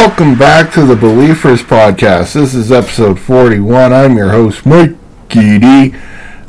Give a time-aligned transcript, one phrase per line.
[0.00, 2.34] Welcome back to the Be-Leaf-ers Podcast.
[2.34, 3.92] This is episode 41.
[3.92, 4.94] I'm your host, Mike
[5.28, 5.92] D.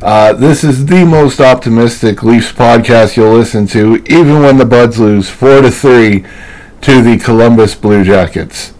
[0.03, 4.99] Uh, this is the most optimistic Leafs podcast you'll listen to, even when the Buds
[4.99, 6.23] lose 4 to 3
[6.81, 8.75] to the Columbus Blue Jackets.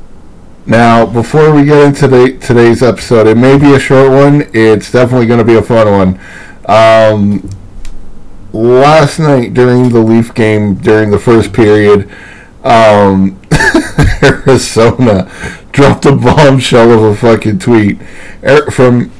[0.67, 4.51] Now, before we get into the, today's episode, it may be a short one.
[4.53, 6.19] It's definitely going to be a fun one.
[6.67, 7.49] Um,
[8.53, 12.07] last night during the Leaf game, during the first period,
[12.63, 13.41] um,
[14.23, 15.31] Arizona
[15.71, 17.99] dropped a bombshell of a fucking tweet
[18.43, 19.11] er, from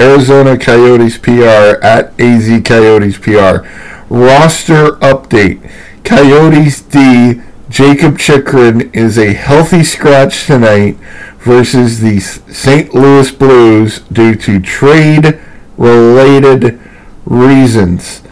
[0.00, 3.66] Arizona Coyotes PR at AZ Coyotes PR.
[4.08, 5.70] Roster update.
[6.04, 7.40] Coyotes D.
[7.70, 10.96] Jakob Chychrun is a healthy scratch tonight
[11.38, 12.92] versus the St.
[12.94, 15.40] Louis Blues due to trade
[15.78, 16.78] related
[17.24, 18.22] reasons.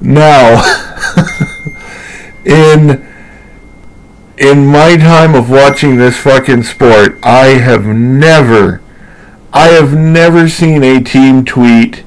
[0.00, 0.62] Now,
[2.44, 3.11] in
[4.42, 8.82] in my time of watching this fucking sport, I have never,
[9.52, 12.02] I have never seen a team tweet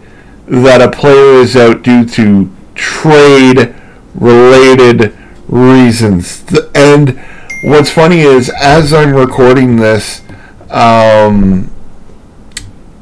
[0.46, 3.74] that a player is out due to trade
[4.14, 5.16] related
[5.48, 6.44] reasons.
[6.76, 7.18] And
[7.64, 10.22] what's funny is, as I'm recording this
[10.70, 11.72] um,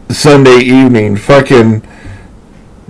[0.09, 1.81] Sunday evening, fucking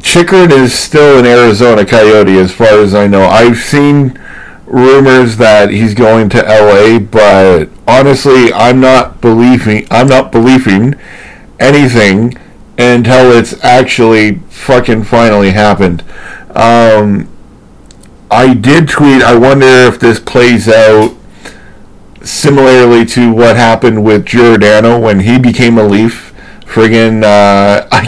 [0.02, 3.24] Chychrun is still an Arizona Coyote, as far as I know.
[3.24, 4.20] I've seen
[4.74, 10.96] rumors that he's going to LA, but honestly, I'm not believing I'm not believing
[11.60, 12.36] anything
[12.78, 16.04] until it's actually fucking finally happened.
[16.56, 17.30] Um,
[18.32, 19.22] I did tweet.
[19.22, 21.16] I wonder if this plays out
[22.24, 26.34] similarly to what happened with Giordano when he became a Leaf.
[26.66, 28.08] Friggin', uh, I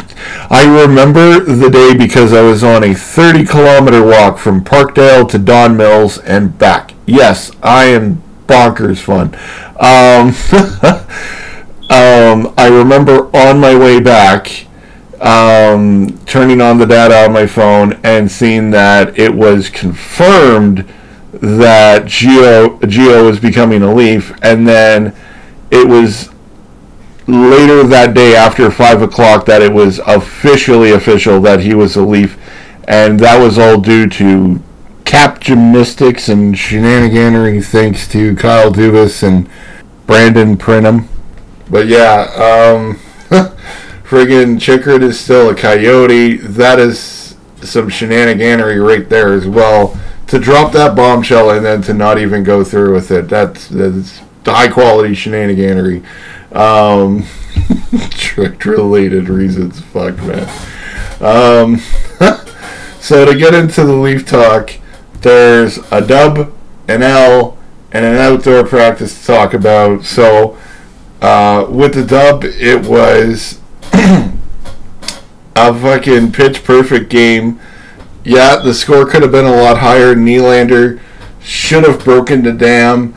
[0.49, 5.39] I remember the day because I was on a 30 kilometer walk from Parkdale to
[5.39, 6.93] Don Mills and back.
[7.05, 9.33] Yes, I am bonkers fun.
[9.79, 10.29] Um,
[11.89, 14.65] um, I remember on my way back
[15.21, 20.87] um, turning on the data on my phone and seeing that it was confirmed
[21.33, 25.15] that Geo Geo was becoming a Leaf, and then
[25.71, 26.29] it was
[27.27, 32.01] later that day after five o'clock that it was officially official that he was a
[32.01, 32.37] Leaf,
[32.87, 34.61] and that was all due to
[35.05, 39.49] cap gymnastics and shenaniganery thanks to Kyle Dubas and
[40.07, 41.07] Brandon Pridham.
[41.69, 42.95] But yeah, um,
[44.03, 46.37] friggin' Chychrun is still a coyote.
[46.37, 49.99] That is some shenaniganery right there as well.
[50.27, 54.21] To drop that bombshell and then to not even go through with it, that's, that's
[54.43, 56.03] high quality shenaniganery.
[56.51, 57.25] Um,
[58.11, 59.79] trick related reasons.
[59.79, 60.49] Fuck, man.
[61.19, 61.77] Um,
[62.99, 64.71] so to get into the Leaf talk,
[65.21, 66.53] there's a dub,
[66.87, 67.57] an L,
[67.91, 70.03] and an outdoor practice to talk about.
[70.03, 70.57] So
[71.21, 73.59] uh, with the dub, it was
[73.93, 74.31] a
[75.55, 77.59] fucking pitch perfect game.
[78.23, 80.15] Yeah, the score could have been a lot higher.
[80.15, 80.99] Nylander
[81.41, 83.15] should have broken the dam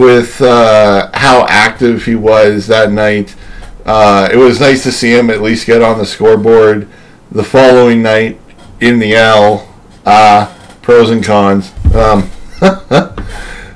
[0.00, 3.36] with uh, how active he was that night.
[3.84, 6.88] Uh, it was nice to see him at least get on the scoreboard
[7.30, 8.40] the following night
[8.80, 9.68] in the L.
[10.06, 11.70] Uh, pros and cons.
[11.94, 12.30] Um,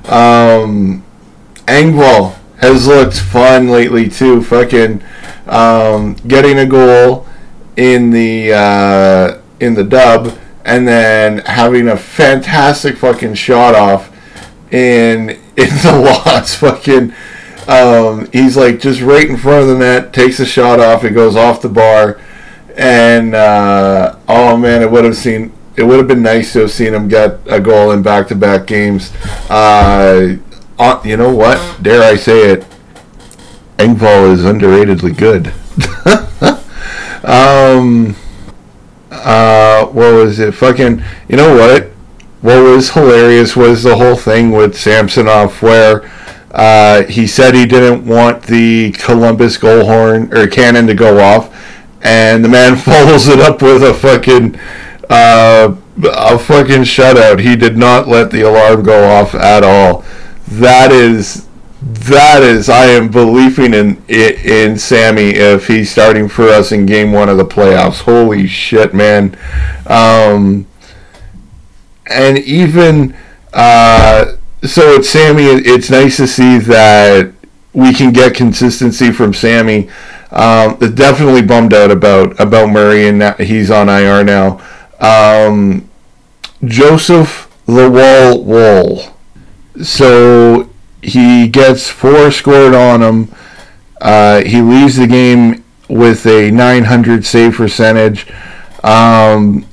[0.09, 1.05] um,
[1.67, 4.41] Engvall has looked fun lately too.
[4.41, 5.03] Fucking
[5.45, 7.27] um, getting a goal
[7.77, 14.14] in the uh, in the dub, and then having a fantastic fucking shot off
[14.75, 16.55] in in the loss.
[16.55, 17.13] Fucking,
[17.67, 21.11] um, he's like just right in front of the net, takes a shot off, it
[21.11, 22.19] goes off the bar,
[22.75, 25.51] and uh, oh man, it would have seen.
[25.77, 29.11] It would have been nice to have seen him get a goal in back-to-back games.
[29.49, 30.37] Uh,
[30.79, 31.83] uh, you know what?
[31.83, 32.65] Dare I say it?
[33.75, 35.47] Engvall is underratedly good.
[37.25, 38.15] um,
[39.11, 40.53] uh, what was it?
[40.53, 41.91] Fucking, you know what?
[42.45, 46.07] What was hilarious was the whole thing with Samsonov where
[46.51, 51.51] uh, he said he didn't want the Columbus goal horn or cannon to go off,
[52.03, 54.59] and the man follows it up with a fucking
[55.09, 57.39] uh, a fucking shutout.
[57.39, 60.05] He did not let the alarm go off at all.
[60.47, 61.47] That is
[61.81, 67.11] that is I am believing in in Sammy if he's starting for us in game
[67.11, 68.01] one of the playoffs.
[68.01, 69.35] Holy shit, man!
[69.87, 70.67] Um,
[72.07, 73.15] and even
[73.53, 75.43] uh, so, it's Sammy.
[75.43, 77.31] It's nice to see that
[77.73, 79.89] we can get consistency from Sammy.
[80.31, 84.61] Um, definitely bummed out about about Murray and he's on IR now.
[84.99, 85.89] Um,
[86.65, 89.83] Joseph the Wall Woll.
[89.83, 90.69] So
[91.01, 93.35] he gets four scored on him.
[94.01, 98.27] Uh, he leaves the game with a 900 save percentage.
[98.83, 99.65] Um,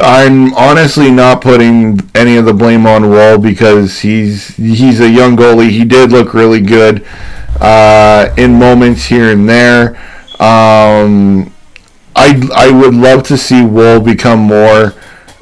[0.00, 5.36] I'm honestly not putting any of the blame on Woll because he's he's a young
[5.36, 5.70] goalie.
[5.70, 7.06] He did look really good
[7.60, 9.96] uh, in moments here and there.
[10.40, 11.52] Um,
[12.16, 14.94] I I would love to see Woll become more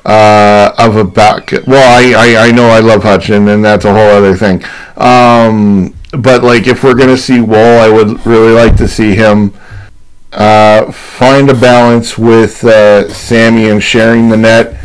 [0.04, 1.52] uh, of a back.
[1.66, 4.64] Well, I, I, I know I love Hutchin, and that's a whole other thing.
[4.96, 9.52] Um, but like, if we're gonna see Woll, I would really like to see him
[10.32, 14.78] uh, find a balance with uh, Sammy and sharing the net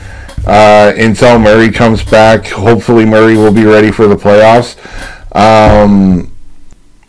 [0.45, 2.48] uh, until Murray comes back.
[2.48, 4.78] Hopefully, Murray will be ready for the playoffs.
[5.36, 6.31] Um,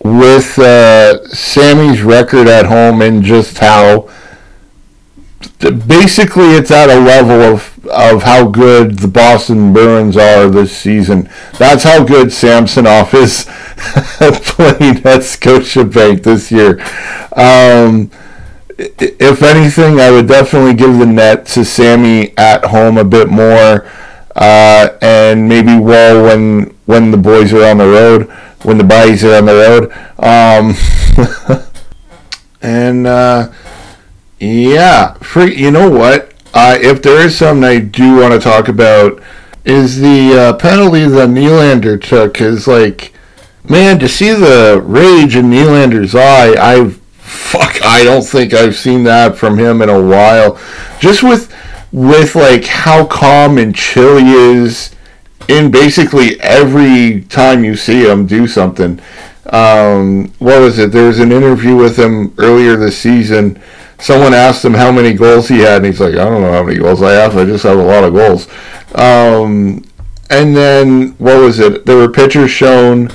[0.03, 4.11] with uh, Sammy's record at home and just how
[5.59, 11.29] basically it's at a level of of how good the Boston Bruins are this season.
[11.59, 13.45] That's how good Samsonov is
[13.77, 16.81] playing at Scotiabank this year.
[17.37, 18.11] Um,
[18.79, 23.87] if anything, I would definitely give the net to Sammy at home a bit more,
[24.35, 28.31] uh, and maybe Woll when when the boys are on the road,
[28.63, 29.93] when the boys are on the road.
[30.19, 31.65] Um,
[32.63, 33.53] and uh,
[34.39, 38.69] yeah, for you know what, uh, if there is something I do want to talk
[38.69, 39.23] about,
[39.65, 42.41] is the uh, penalty that Nylander took.
[42.41, 43.13] Is like,
[43.69, 49.05] man, to see the rage in Nylander's eye, I've fuck, I don't think I've seen
[49.05, 50.59] that from him in a while.
[51.01, 51.53] Just with
[51.93, 54.95] with like how calm and chill he is
[55.49, 59.01] in basically every time you see him do something.
[59.47, 60.91] Um, what was it?
[60.91, 63.61] There was an interview with him earlier this season.
[63.99, 66.63] Someone asked him how many goals he had, and he's like, "I don't know how
[66.63, 67.37] many goals I have.
[67.37, 68.49] I just have a lot of goals."
[68.95, 69.85] Um,
[70.31, 71.87] and then what was it?
[71.87, 73.11] There were pictures shown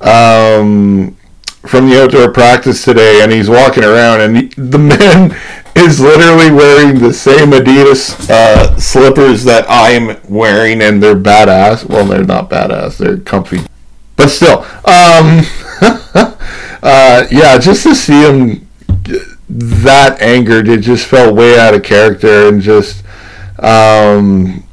[0.00, 1.16] um,
[1.66, 5.36] from the outdoor practice today, and he's walking around, and he, the man
[5.76, 11.84] is literally wearing the same Adidas uh, slippers that I'm wearing, and they're badass.
[11.88, 13.60] Well, they're not badass; they're comfy,
[14.16, 14.60] but still.
[14.84, 15.42] Um,
[16.82, 18.68] uh, yeah, just to see him
[19.50, 23.04] that angered, it just felt way out of character, and just.
[23.58, 24.64] Um,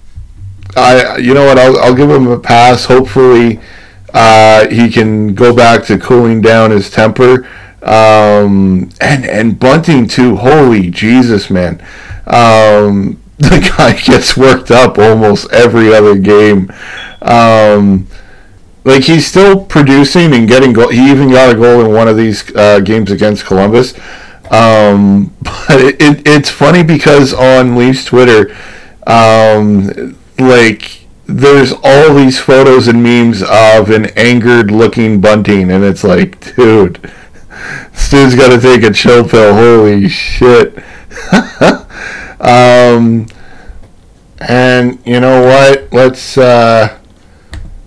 [0.77, 1.57] I, you know what?
[1.57, 2.85] I'll, I'll give him a pass.
[2.85, 3.59] Hopefully,
[4.13, 7.47] uh, he can go back to cooling down his temper.
[7.81, 10.35] Um, and and Bunting too.
[10.35, 11.81] Holy Jesus, man!
[12.27, 16.71] Um, the guy gets worked up almost every other game.
[17.21, 18.07] Um,
[18.83, 20.89] like he's still producing and getting goal.
[20.89, 23.93] He even got a goal in one of these uh, games against Columbus.
[24.51, 28.55] Um, but it, it, it's funny because on Leafs Twitter,
[29.05, 36.01] um, like there's all these photos and memes of an angered looking bunting and it's
[36.01, 37.11] like dude
[37.93, 39.53] Stu's got to take a chill pill.
[39.53, 40.77] Holy shit.
[42.39, 43.25] Um,
[44.37, 45.91] and you know what?
[45.91, 46.99] Let's uh,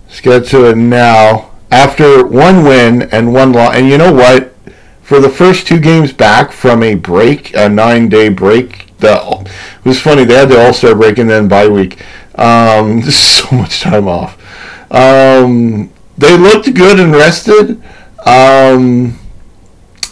[0.09, 1.53] let's get to it now.
[1.71, 4.53] After one win and one loss and you know what
[5.11, 9.85] for the first two games back from a break a nine day break the it
[9.85, 12.01] was funny they had the all-star break and then bye week
[12.37, 14.37] um, so much time off.
[14.91, 17.83] Um, they looked good and rested.
[18.27, 19.19] Um,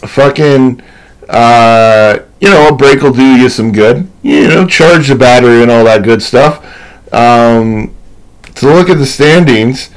[0.05, 0.81] fucking,
[1.27, 4.09] uh, you know, a break will do you some good.
[4.21, 6.63] You know, charge the battery and all that good stuff.
[7.13, 7.95] Um,
[8.55, 9.89] to look at the standings,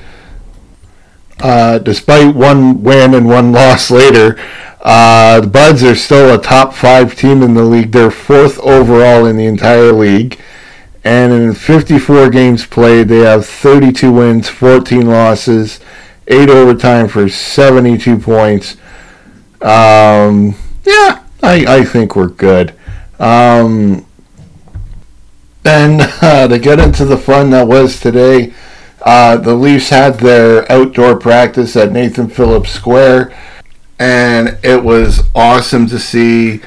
[1.40, 4.38] uh, despite one win and one loss later,
[4.82, 7.92] uh, the Buds are still a top five team in the league.
[7.92, 10.40] They're fourth overall in the entire league.
[11.04, 15.80] And in 54 games played, they have 32 wins, 14 losses,
[16.28, 18.76] 8 overtime for 72 points.
[19.60, 22.74] Um, yeah, I, I think we're good.
[23.18, 24.04] Um,
[25.64, 28.52] and uh, to get into the fun that was today,
[29.02, 33.36] uh, the Leafs had their outdoor practice at Nathan Phillips Square,
[33.98, 36.60] and it was awesome to see.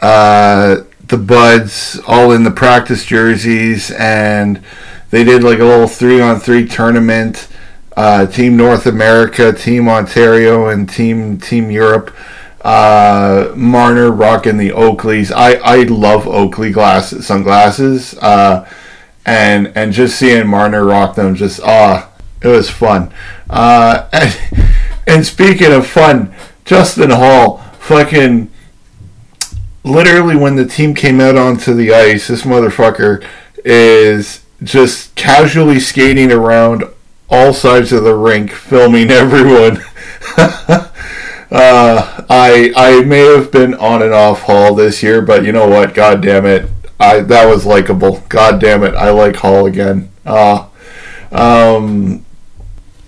[0.00, 4.62] Uh, the buds all in the practice jerseys and
[5.10, 7.48] they did like a little three on three tournament
[7.96, 12.14] uh, team north america team ontario and team team europe
[12.62, 18.68] uh, marner rocking the oakleys i i love oakley glasses sunglasses uh,
[19.24, 22.10] and and just seeing marner rock them just ah
[22.42, 23.12] it was fun
[23.48, 24.65] uh, and,
[25.06, 26.34] and speaking of fun
[26.64, 28.50] justin Holl, fucking
[29.86, 33.26] literally when the team came out onto the ice, this motherfucker
[33.64, 36.84] is just casually skating around
[37.30, 39.78] all sides of the rink, filming everyone.
[40.36, 45.68] uh, I I may have been on and off Holl this year, but you know
[45.68, 45.94] what?
[45.94, 48.22] God damn it, I that was likable.
[48.28, 50.10] God damn it, I like Holl again.
[50.24, 50.66] Uh,
[51.30, 52.25] um,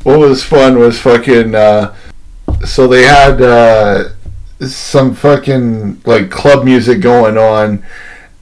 [0.09, 1.55] what was fun was fucking.
[1.55, 1.95] Uh,
[2.65, 4.09] so they had uh,
[4.61, 7.85] some fucking like club music going on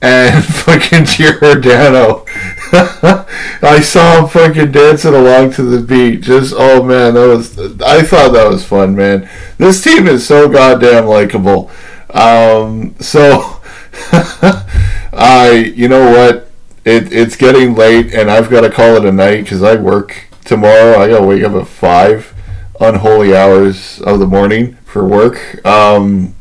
[0.00, 2.24] and fucking Giordano.
[2.72, 6.20] I saw him fucking dancing along to the beat.
[6.20, 9.28] Just oh man, that was I thought that was fun, man.
[9.58, 11.72] This team is so goddamn likable.
[12.10, 13.60] Um, so
[15.12, 16.48] I, you know what?
[16.84, 20.25] It, it's getting late, and I've got to call it a night because I work
[20.46, 20.98] tomorrow.
[20.98, 22.34] I gotta wake up at five,
[22.80, 25.64] unholy hours of the morning for work.
[25.66, 26.34] Um,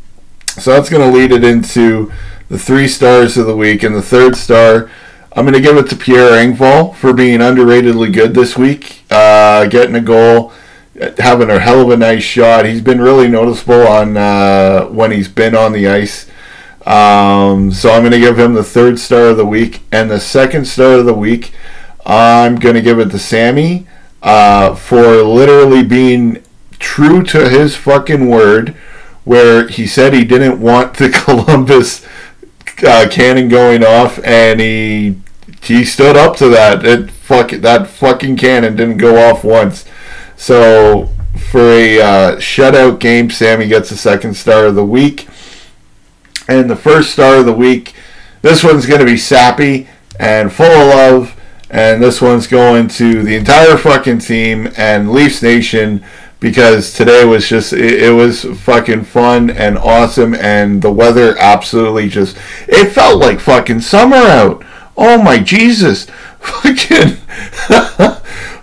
[0.48, 2.12] so that's gonna lead it into
[2.50, 4.90] the three stars of the week, and the third star,
[5.34, 9.66] I'm going to give it to Pierre Engvall for being underratedly good this week, uh,
[9.66, 10.54] getting a goal,
[11.18, 12.66] having a hell of a nice shot.
[12.66, 16.30] He's been really noticeable on uh, when he's been on the ice.
[16.86, 20.20] Um, so I'm going to give him the third star of the week, and the
[20.20, 21.52] second star of the week,
[22.06, 23.88] I'm going to give it to Sammy
[24.26, 26.44] uh, for literally being
[26.80, 28.70] true to his fucking word,
[29.24, 32.06] where he said he didn't want the Columbus
[32.86, 35.16] uh, cannon going off, and he
[35.62, 36.84] he stood up to that.
[36.84, 39.86] It fuck that fucking cannon didn't go off once.
[40.36, 41.10] So
[41.52, 45.28] for a uh, shutout game, Sammy gets the second star of the week,
[46.48, 47.94] and the first star of the week.
[48.42, 49.88] This one's going to be sappy
[50.20, 51.35] and full of love,
[51.76, 56.02] and this one's going to the entire fucking team and Leafs Nation
[56.40, 62.08] because today was just it, it, was fucking fun and awesome and the weather absolutely
[62.08, 62.38] just
[62.70, 64.64] it felt like fucking summer out.
[64.96, 66.06] Oh my jesus.
[66.46, 67.10] Fucking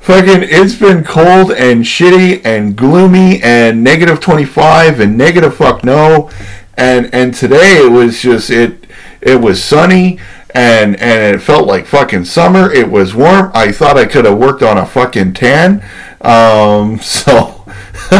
[0.01, 6.31] fucking it's been cold and shitty and gloomy and negative 25 and negative fuck no.
[6.79, 8.87] And and today it was just it
[9.21, 10.19] it was sunny
[10.55, 14.39] and and it felt like fucking summer it was warm i thought i could have
[14.39, 15.83] worked on a fucking tan
[16.21, 17.63] um so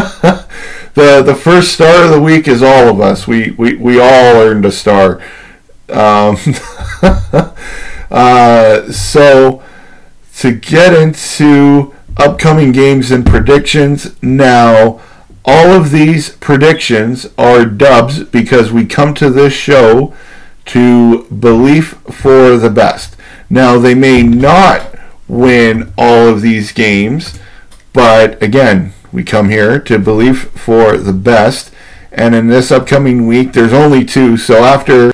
[0.93, 3.27] the the first star of the week is all of us.
[3.27, 5.21] We we, we all earned a star.
[5.89, 6.37] Um,
[8.11, 9.63] uh, so
[10.37, 15.01] to get into upcoming games and predictions now.
[15.45, 20.13] All of these predictions are dubs because we come to this show
[20.65, 23.15] to belief for the best.
[23.49, 24.95] Now, they may not
[25.27, 27.39] win all of these games,
[27.91, 31.71] but again, we come here to belief for the best.
[32.11, 34.37] And in this upcoming week, there's only two.
[34.37, 35.13] So after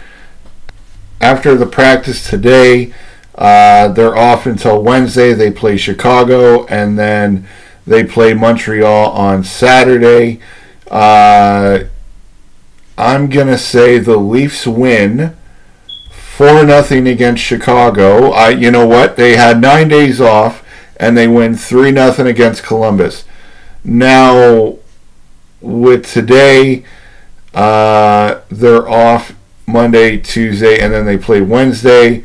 [1.22, 2.94] after the practice today,
[3.36, 5.34] uh, they're off until Wednesday.
[5.34, 7.48] They play Chicago, and then
[7.86, 10.40] they play Montreal on Saturday.
[10.90, 11.86] Uh,
[12.98, 15.38] I'm gonna say the Leafs win
[16.40, 18.32] four nothing against Chicago.
[18.32, 19.18] I, you know what?
[19.18, 20.66] They had nine days off,
[20.96, 23.26] and they win three nothing against Columbus.
[23.84, 24.78] Now,
[25.60, 26.86] with today,
[27.54, 29.36] uh, they're off
[29.68, 32.24] Monday, Tuesday, and then they play Wednesday.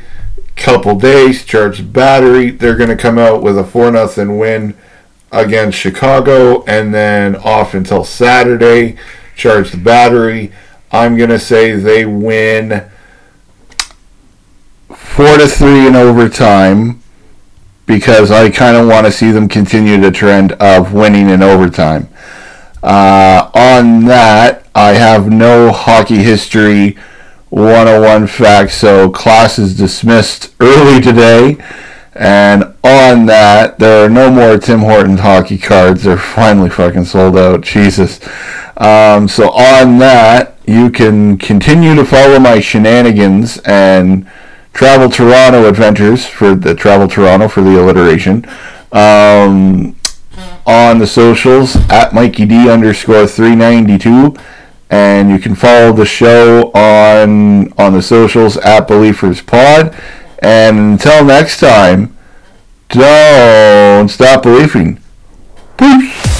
[0.54, 2.50] Couple days, charge battery.
[2.50, 4.76] They're going to come out with a 4 0 win
[5.33, 8.97] against Chicago, and then off until Saturday.
[9.35, 10.52] Charge the battery.
[10.92, 12.92] I'm going to say they win
[15.14, 17.00] 4 to 3 in overtime
[17.87, 22.09] because I kind of want to see them continue the trend of winning in overtime.
[22.83, 26.99] Uh, on that, I have no hockey history
[27.50, 31.59] 101 facts, so class is dismissed early today.
[32.14, 36.02] And on that, there are no more Tim Hortons hockey cards.
[36.02, 37.61] They're finally fucking sold out.
[37.61, 38.18] Jesus.
[38.76, 44.28] Um, so on that, you can continue to follow my shenanigans and
[44.74, 48.44] Travel Toronto Adventures for the Travel Toronto for the alliteration.
[48.92, 49.96] Um,
[50.66, 54.34] on the socials at Mikey D underscore 392.
[54.90, 59.96] And you can follow the show on on the socials at BeLeafers Pod.
[60.40, 62.16] And until next time,
[62.90, 65.00] don't stop believing.
[65.78, 66.33] Peace.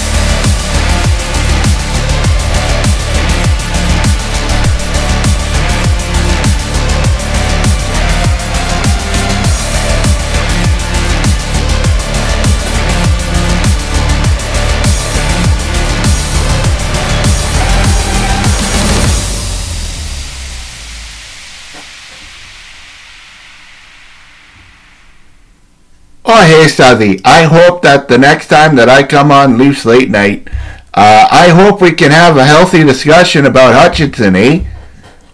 [26.45, 27.21] Hey, Stuzzy.
[27.25, 30.49] I hope that the next time that I come on Loose Late Night,
[30.93, 34.65] uh, I hope we can have a healthy discussion about Hutchinson, eh?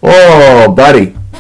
[0.02, 1.16] Oh, buddy.